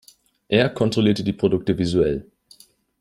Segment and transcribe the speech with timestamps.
[0.47, 2.25] Er kontrollierte die Produkte visuell.